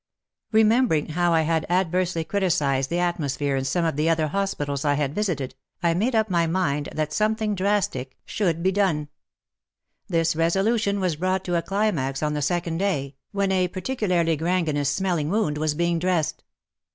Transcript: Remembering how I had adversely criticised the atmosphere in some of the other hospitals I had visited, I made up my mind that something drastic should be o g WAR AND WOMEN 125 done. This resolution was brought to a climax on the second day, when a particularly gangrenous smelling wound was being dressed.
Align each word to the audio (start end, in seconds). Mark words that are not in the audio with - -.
Remembering 0.51 1.09
how 1.09 1.31
I 1.31 1.41
had 1.43 1.63
adversely 1.69 2.23
criticised 2.23 2.89
the 2.89 2.97
atmosphere 2.97 3.55
in 3.55 3.63
some 3.65 3.85
of 3.85 3.97
the 3.97 4.09
other 4.09 4.29
hospitals 4.29 4.83
I 4.83 4.95
had 4.95 5.13
visited, 5.13 5.53
I 5.83 5.93
made 5.93 6.15
up 6.15 6.27
my 6.27 6.47
mind 6.47 6.89
that 6.95 7.13
something 7.13 7.53
drastic 7.53 8.17
should 8.25 8.63
be 8.63 8.71
o 8.71 8.73
g 8.73 8.79
WAR 8.81 8.87
AND 8.87 8.97
WOMEN 8.97 9.09
125 10.07 10.17
done. 10.17 10.17
This 10.19 10.35
resolution 10.35 10.99
was 10.99 11.17
brought 11.17 11.43
to 11.43 11.55
a 11.55 11.61
climax 11.61 12.23
on 12.23 12.33
the 12.33 12.41
second 12.41 12.79
day, 12.79 13.15
when 13.31 13.51
a 13.51 13.67
particularly 13.67 14.35
gangrenous 14.35 14.89
smelling 14.89 15.29
wound 15.29 15.59
was 15.59 15.75
being 15.75 15.99
dressed. 15.99 16.43